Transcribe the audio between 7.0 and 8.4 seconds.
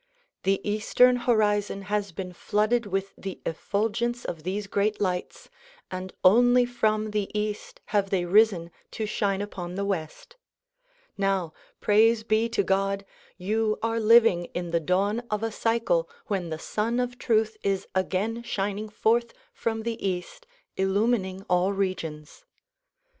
the east have they